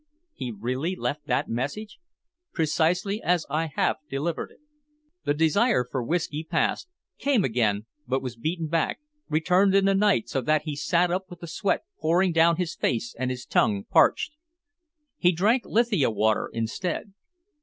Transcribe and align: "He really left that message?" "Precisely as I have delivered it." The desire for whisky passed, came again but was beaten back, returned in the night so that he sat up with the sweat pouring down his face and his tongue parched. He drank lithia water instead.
"He 0.33 0.49
really 0.49 0.95
left 0.95 1.27
that 1.27 1.47
message?" 1.47 1.99
"Precisely 2.53 3.21
as 3.21 3.45
I 3.51 3.67
have 3.67 3.97
delivered 4.09 4.49
it." 4.49 4.57
The 5.25 5.35
desire 5.35 5.85
for 5.91 6.01
whisky 6.01 6.43
passed, 6.43 6.89
came 7.19 7.43
again 7.43 7.85
but 8.07 8.23
was 8.23 8.35
beaten 8.35 8.65
back, 8.65 8.97
returned 9.29 9.75
in 9.75 9.85
the 9.85 9.93
night 9.93 10.27
so 10.27 10.41
that 10.41 10.63
he 10.63 10.75
sat 10.75 11.11
up 11.11 11.29
with 11.29 11.39
the 11.41 11.47
sweat 11.47 11.81
pouring 11.99 12.31
down 12.31 12.55
his 12.55 12.73
face 12.75 13.13
and 13.19 13.29
his 13.29 13.45
tongue 13.45 13.83
parched. 13.91 14.33
He 15.19 15.31
drank 15.31 15.65
lithia 15.67 16.09
water 16.09 16.49
instead. 16.51 17.13